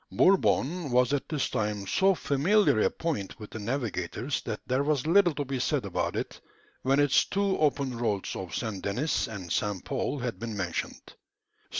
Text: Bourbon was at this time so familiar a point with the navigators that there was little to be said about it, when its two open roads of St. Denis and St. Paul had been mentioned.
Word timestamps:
Bourbon 0.11 0.89
was 0.89 1.13
at 1.13 1.29
this 1.29 1.47
time 1.51 1.85
so 1.85 2.15
familiar 2.15 2.79
a 2.79 2.89
point 2.89 3.39
with 3.39 3.51
the 3.51 3.59
navigators 3.59 4.41
that 4.41 4.59
there 4.65 4.81
was 4.81 5.05
little 5.05 5.35
to 5.35 5.45
be 5.45 5.59
said 5.59 5.85
about 5.85 6.15
it, 6.15 6.41
when 6.81 6.99
its 6.99 7.23
two 7.23 7.55
open 7.59 7.95
roads 7.95 8.35
of 8.35 8.55
St. 8.55 8.81
Denis 8.83 9.27
and 9.27 9.51
St. 9.53 9.85
Paul 9.85 10.17
had 10.17 10.39
been 10.39 10.57
mentioned. 10.57 11.03